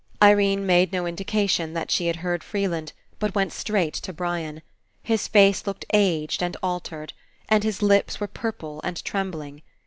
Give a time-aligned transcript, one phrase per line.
[0.19, 4.63] Irene made no Indication that she had heard Freeland, but went straight to Brian.
[5.03, 7.13] His face looked aged and altered,
[7.47, 9.61] and his lips were purple and trembling.